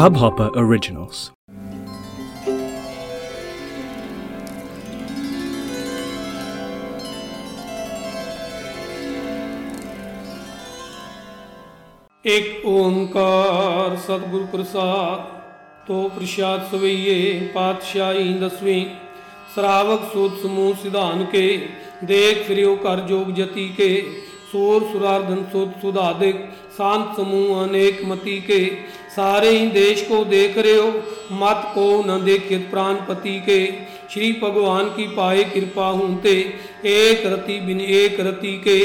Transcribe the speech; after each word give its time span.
Hubhopper 0.00 0.46
Originals. 0.56 1.18
एक 12.26 12.62
ओंकार 12.66 13.96
सतगुरु 13.96 14.44
प्रसाद 14.46 15.18
तो 15.88 16.02
प्रसाद 16.08 16.62
सवैये 16.70 17.18
पातशाही 17.54 18.34
दसवीं। 18.34 18.84
श्रावक 19.54 20.10
सोत 20.12 20.42
समूह 20.42 20.74
सिधान 20.74 21.24
के, 21.24 21.56
देख 22.06 22.46
फिरियो 22.48 22.74
कर 22.76 23.06
जोग 23.06 23.34
जति 23.34 23.68
के। 23.68 23.90
सोर 24.52 24.82
सुरार्धन 24.82 25.44
सोत 25.44 25.74
सुधादिक 25.82 26.36
शांत 26.72 27.16
समूह 27.16 27.62
अनेक 27.62 28.04
मति 28.04 28.40
के। 28.40 28.64
सारे 29.16 29.48
ही 29.48 29.66
देश 29.66 30.02
को 30.02 30.24
देख 30.24 30.58
रहे 30.58 30.74
हो। 30.74 30.88
मत 31.32 31.62
को 31.74 32.02
न 32.06 32.24
देखित 32.24 32.68
प्राणपति 32.70 33.38
के। 33.40 33.66
श्री 34.14 34.32
भगवान 34.32 34.84
की 34.84 35.06
पाए 35.08 35.44
कृपा 35.44 35.86
हूते। 35.86 36.54
एक 36.86 37.26
रति 37.26 37.60
बिन 37.60 37.80
एक 37.80 38.20
रति 38.20 38.52
के। 38.68 38.78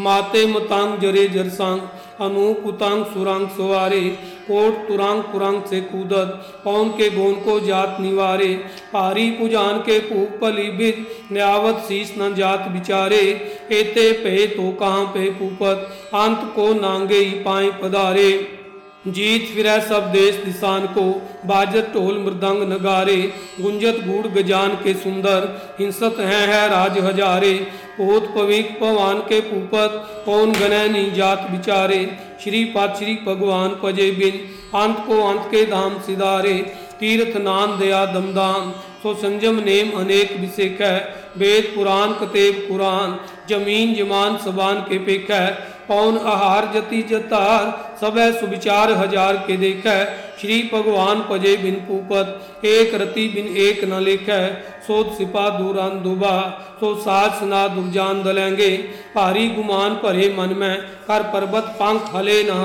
माते 0.00 0.46
मतांग 0.46 0.98
जरे 0.98 1.26
जरसांग 1.28 1.80
अनूप 2.20 2.66
उतांग 2.66 3.04
सुरांग 3.04 3.46
सवारे। 3.48 4.00
कोट 4.42 4.88
तुरांग 4.88 5.22
पुरांग 5.22 5.62
से 5.62 5.80
कूदत 5.80 6.60
पौन 6.64 6.88
के 6.88 7.10
गोन 7.10 7.34
को 7.34 7.60
जात 7.60 7.96
निवारे। 8.00 8.54
पारी 8.92 9.30
पुजान 9.30 9.78
के 9.78 9.98
पूपली 9.98 10.70
बिद 10.70 11.06
न्यावत 11.32 11.84
शीस 11.88 12.14
न 12.18 12.34
जात 12.34 12.68
बिचारे। 12.68 13.20
एते 13.72 14.12
पे 14.12 14.46
तो 14.46 14.70
कहाँ 14.72 15.04
पे 15.04 15.30
पूपत 15.30 16.10
अंत 16.14 16.52
को 16.56 16.72
नांगे 16.80 17.18
ही 17.18 17.30
पाए 17.30 17.70
पधारे। 17.82 18.61
जीत 19.06 19.46
फिरै 19.54 19.80
सब 19.80 20.10
देश 20.12 20.34
दिसान 20.36 20.86
को। 20.88 21.04
बाजत 21.46 21.88
टोल 21.94 22.18
मृदंग 22.18 22.62
नगारे, 22.72 23.16
गुंजत 23.60 23.96
गूढ़ 24.04 24.26
गजान 24.26 24.74
के 24.76 24.94
सुंदर 24.96 25.46
हिंसत 25.80 26.20
हैं, 26.20 26.46
है 26.48 26.68
राज 26.68 26.98
हजारे। 26.98 27.54
पोत 27.96 28.28
पविक 28.34 28.70
पवान 28.80 29.18
के 29.22 29.40
पूपत, 29.40 29.96
कौन 30.26 30.52
गनैनी 30.52 31.10
जात 31.10 31.50
बिचारे। 31.50 31.98
श्री 32.44 32.64
पात 32.66 32.96
श्री 32.98 33.14
भगवान 33.26 33.76
पजे 33.82 34.10
बिन, 34.12 34.38
अंत 34.78 35.04
को 35.06 35.20
अंत 35.22 35.50
के 35.50 35.64
धाम 35.66 35.98
सिदारे 36.00 36.54
तीर्थ 37.00 37.36
नान 37.38 37.78
दया 37.78 38.04
दमदान, 38.06 38.70
सो 39.02 39.14
संजम 39.16 39.58
नेम 39.60 39.90
अनेक 39.98 40.36
विषेक 40.40 40.80
है 40.82 40.96
वेद 41.36 41.72
पुराण, 41.74 42.12
कतेब 42.12 42.66
कुरान 42.68 43.18
ज़मीन 43.52 43.94
जमान 43.94 44.36
सबान 44.44 44.80
के 44.88 44.98
है 45.30 45.46
पौन 45.88 46.18
आहार 46.18 46.70
जति 46.74 47.00
जतार, 47.02 47.64
सब 48.00 48.18
सुविचार 48.40 48.92
हज़ार 48.92 49.36
के 49.46 49.56
देख। 49.56 49.86
श्री 50.40 50.58
भगवान 50.72 51.24
पजे 51.30 51.56
बिन 51.56 51.74
पूपत, 51.86 52.64
एक 52.64 52.94
रति 52.94 53.26
बिन 53.28 53.56
एक 53.58 53.84
न 53.84 54.00
लेख। 54.02 54.30
सोत 54.86 55.12
सिपा 55.18 55.48
दूरान 55.58 56.00
दुबा, 56.02 56.36
सो 56.80 56.94
सास 57.00 57.42
ना 57.42 57.66
दुर्जान 57.68 58.22
दलेंगे। 58.22 58.70
भारी 59.16 59.46
गुमान 59.48 59.94
भरे 59.96 60.28
मन 60.38 60.54
में, 60.56 60.76
कर 61.08 61.22
पर्वत 61.32 61.76
पंख 61.80 62.10
हले 62.14 62.42
न 62.42 62.56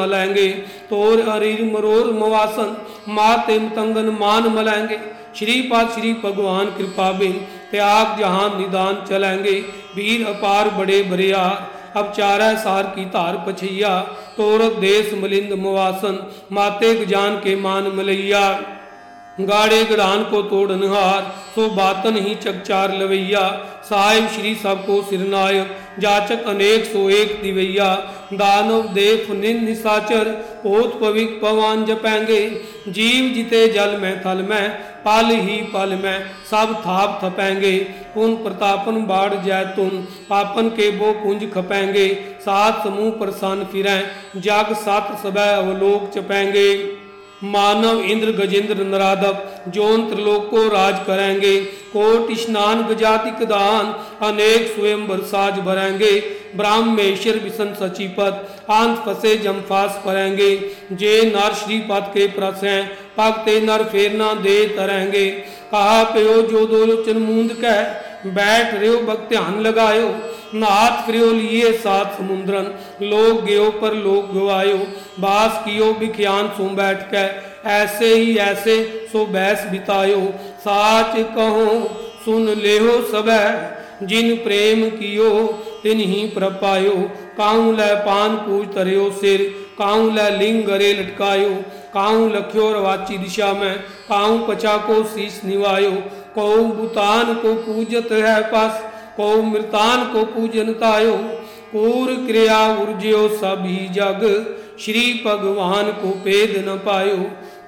तोर 0.89 1.27
अरीर 1.29 1.63
मरोर 1.73 2.11
मवासन 2.13 2.75
माते 3.09 3.59
तंगन 3.75 4.15
मान 4.19 4.47
मलेंगे। 4.53 4.99
श्री 5.35 5.61
पाद 5.63 5.89
श्री 5.89 6.13
भगवान 6.23 6.65
कृपा 6.77 7.11
बिन 7.11 7.33
त्याग 7.71 8.19
जहाँ 8.19 8.47
निदान 8.57 9.03
चलेंगे, 9.05 9.59
वीर 9.95 10.25
अपार 10.27 10.69
बड़े 10.69 11.01
बरियार 11.03 11.75
अब 11.97 12.11
चारा 12.13 12.53
सार 12.55 12.83
की 12.95 13.05
तार 13.09 13.37
पछैया 13.47 13.99
तोरक 14.37 14.73
देश 14.79 15.13
मलिंद 15.13 15.53
मुवासन, 15.59 16.17
माते 16.51 16.93
गजान 16.95 17.37
के 17.37 17.55
मान 17.57 17.87
मलैया। 17.95 18.41
गाड़े 19.41 19.83
गड़ान 19.83 20.23
को 20.23 20.41
तोड़ 20.41 20.71
नहार, 20.71 21.21
सो 21.55 21.69
बातन 21.69 22.15
ही 22.15 22.35
चकचार 22.35 22.97
लवैया। 22.97 23.49
साहिब 23.83 24.27
श्री 24.27 24.55
सब 24.55 24.61
सबको 24.61 25.01
सिरनायक 25.01 25.77
जाचक 25.99 26.43
अनेक 26.43 26.85
सो 26.85 27.09
एक 27.09 27.41
दिवैया। 27.43 27.93
दानव 28.33 28.81
देव 28.81 29.33
निन 29.33 29.65
निसाचर 29.65 30.23
पोत 30.63 30.99
पविक 30.99 31.39
पवान 31.41 31.85
जपेंगे। 31.85 32.49
जीव 32.87 33.33
जिते 33.33 33.67
जल 33.67 33.89
में 33.89 34.21
थल 34.21 34.37
में, 34.37 34.69
पल 35.05 35.25
ही 35.25 35.61
पल 35.73 35.89
में, 35.89 36.25
सब 36.51 36.73
थाप 36.81 37.19
थपेंगे। 37.23 37.87
उन 38.17 38.35
प्रतापन 38.35 39.05
बाढ़ 39.05 39.33
जाय 39.45 39.65
तुम 39.65 39.89
पापन 40.29 40.69
के 40.69 40.89
वो 40.97 41.11
पुंज 41.13 41.51
खपेंगे। 41.53 42.07
सात 42.39 42.83
समूह 42.83 43.11
प्रसन्न 43.11 43.65
फिरें, 43.65 44.03
जग 44.37 44.73
सत 44.73 45.17
सब 45.23 45.37
अवलोक 45.37 46.11
चपेंगे 46.15 46.96
मानव 47.45 47.99
इंद्र 48.03 48.31
गजेंद्र 48.33 48.83
नरादव 48.85 49.71
जोन 49.71 50.09
त्रिलोक 50.09 50.49
को 50.49 50.67
राज 50.67 50.95
करेंगे। 51.07 51.57
कोट 51.91 52.31
स्नान 52.37 52.81
गजातिक 52.83 53.47
दान 53.47 53.93
अनेक 54.27 54.67
स्वयं 54.75 55.05
साज 55.25 55.59
भरेंगे। 55.61 56.11
ब्राह्मेश्वर 56.55 57.37
विसन 57.39 57.73
सचिपत 57.73 58.65
आंत 58.71 58.97
फसे 59.05 59.35
जमफास 59.37 60.01
परेंगे 60.05 60.49
जे 60.93 61.13
नर 61.27 61.53
श्रीपद 61.55 62.09
के 62.13 62.27
प्रस 62.29 62.63
हैं 62.63 62.81
पगते 63.17 63.59
नर 63.61 63.83
फेरना 63.83 64.33
दे 64.41 64.57
तरेंगे। 64.77 65.29
कहा 65.71 66.03
प्यो 66.11 66.41
जो 66.43 66.65
दो 66.67 66.85
लोचन 66.85 67.17
मूंद 67.19 67.53
कह, 67.55 67.83
बैठ 68.27 68.73
रहो 68.73 68.97
भक्त 69.03 69.29
ध्यान 69.29 69.59
लगायो 69.61 70.07
नाथ 70.55 71.05
फिरो 71.05 71.31
लिए 71.31 71.73
सात 71.73 72.15
समुद्रन। 72.17 72.75
लोग 73.05 73.45
गयो 73.45 73.71
पर 73.71 73.93
लोग 73.93 74.33
गवायो। 74.33 74.87
बास 75.19 75.61
कियो 75.65 75.85
विख्यान 75.85 76.47
सो 76.47 76.69
बैठ 76.69 77.11
के 77.13 77.47
ऐसे 77.69 78.15
ही 78.15 78.37
ऐसे 78.37 79.07
सो 79.11 79.25
बैस 79.25 79.65
बितायो। 79.71 80.33
साच 80.59 81.13
कहो, 81.15 81.89
सुन 82.25 82.49
ले 82.49 82.79
हो 82.79 83.01
सब। 83.01 83.27
जिन 84.03 84.35
प्रेम 84.35 84.89
कियो, 84.89 85.29
तिन 85.83 85.99
ही 85.99 86.27
प्रपायो। 86.27 87.11
काऊ 87.37 87.71
लै 87.71 87.95
पान 87.95 88.35
पूज 88.35 88.75
तरयो 88.75 89.11
सिर। 89.11 89.55
काऊ 89.79 90.11
लै 90.11 90.31
लिंग 90.37 90.63
गरे 90.63 90.93
लटकायो। 90.93 91.49
काऊ 91.93 92.29
लख्यो 92.29 92.73
रवाची 92.73 93.17
दिशा 93.17 93.53
में। 93.53 93.79
काऊ 94.09 94.47
पचा 94.47 94.77
को 94.77 95.03
शीश 95.03 95.41
निवायो। 95.45 95.91
कौ 96.35 96.57
बुतान 96.57 97.33
को 97.33 97.53
पूजत 97.53 98.11
है 98.11 98.41
पास। 98.41 98.85
को 99.17 99.29
मृतान 99.43 100.05
को 100.13 100.23
पूजन 100.33 100.71
तायो 100.81 101.15
कूर 101.71 102.13
क्रिया 102.27 102.59
उर्जयो 102.75 103.27
सभी 103.37 103.77
जग 103.93 104.23
श्री 104.81 105.03
भगवान 105.25 105.91
को 106.01 106.11
पेद 106.25 106.53
न 106.67 106.77
पायो 106.85 107.17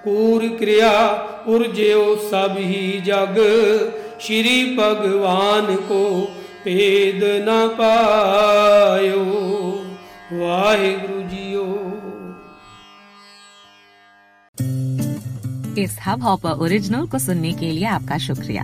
कूर 0.04 0.48
क्रिया 0.58 0.92
उर्जयो 1.48 2.04
सभी 2.26 3.00
जग 3.02 3.40
श्री 4.22 4.58
भगवान 4.76 5.76
को 5.90 6.04
पेद 6.64 7.24
न 7.50 7.68
पायो 7.78 9.24
वाहे 10.34 10.92
गुरु 10.94 11.22
जियो 11.30 11.66
इस 15.78 15.98
हब 16.08 16.24
हॉपर 16.24 16.64
ओरिजिनल 16.64 17.06
को 17.08 17.20
सुनने 17.20 17.52
के 17.54 17.72
लिए 17.72 17.86
आपका 17.88 18.18
शुक्रिया। 18.20 18.64